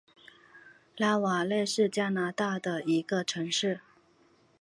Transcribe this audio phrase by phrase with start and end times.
[0.97, 3.81] 拉瓦勒是加拿大的一个城市。